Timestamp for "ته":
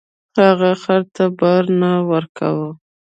1.15-1.23